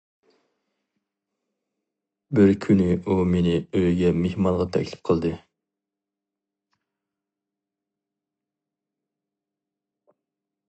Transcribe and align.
بىر 2.39 2.53
كۈنى 2.65 2.87
ئۇ 2.95 3.17
مېنى 3.33 3.53
ئۆيىگە 3.59 4.09
مېھمانغا 4.23 4.67
تەكلىپ 4.77 5.05
قىلدى. 5.11 5.33